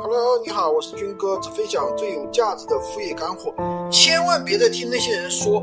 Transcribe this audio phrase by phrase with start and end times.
[0.00, 3.52] Hello，你好，我是军哥，只分享最有价值的副业干货。
[3.90, 5.60] 千万别再听那些人说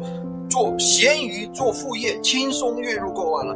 [0.49, 3.55] 做闲鱼做副业轻松月入过万了，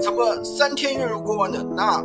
[0.00, 2.02] 什么三天月入过万的，那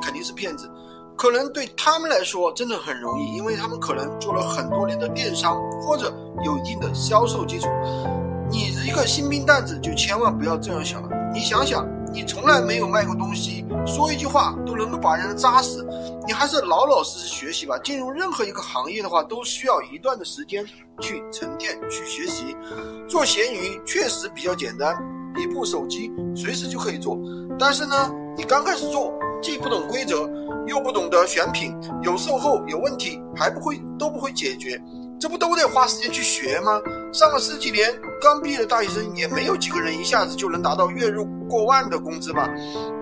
[0.00, 0.66] 肯定是骗子。
[1.14, 6.10] 可能对他们来说真的很容易，因为他们可能做了很多年的电商，或者
[6.42, 7.68] 有一定的销售基础。
[8.48, 11.10] 你一个新兵蛋子就千万不要这样想了。
[11.34, 15.82] 你想想，你从来没有卖过东西，说一句话都能够把人扎死，
[16.26, 17.78] 你还是老老实实学习吧。
[17.78, 20.64] 进入任何一个行业的话，都需要一段的时间
[21.00, 22.54] 去沉淀、去学习。
[23.08, 24.94] 做闲鱼确实比较简单，
[25.38, 27.18] 一部手机随时就可以做。
[27.58, 30.28] 但是呢，你刚开始做，既不懂规则，
[30.66, 34.78] 又不懂得选品，有售后有问题还不会都不会解决。
[35.22, 36.82] 这不都得花时间去学吗？
[37.12, 42.50] 上了十几年，刚毕业的大学生也没有几个人一下子就能达到月入过万的工资吧？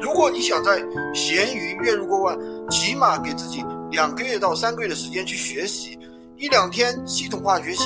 [0.03, 2.39] 如果你想在闲鱼月入过万，
[2.69, 5.99] 起码给自己两个月到三个月的时间去学习，
[6.37, 7.85] 一两天系统化学习，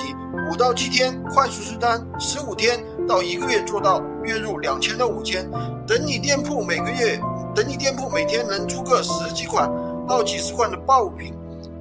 [0.51, 5.48] 五到七天快速出单，十五天到一个月做到月入两千到五千。
[5.86, 7.20] 等你店铺每个月，
[7.55, 9.70] 等你店铺每天能出个十几款
[10.08, 11.33] 到几十款的爆品。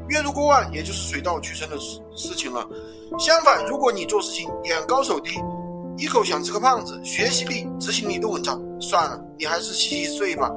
[0.10, 2.68] 月入过万，也就是水到渠成的事事情了。
[3.20, 5.40] 相反，如果你做事情眼高手低，
[5.98, 10.52] 一口想吃个胖子，学习力、执行力都很差，算了，你还是洗洗睡吧。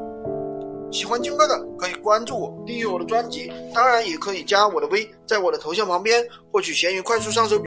[0.92, 7.60] 喜欢军哥的可以关注我，订阅我的专辑，当然也可以加我的微，在我的头像旁边获取闲鱼快速上手。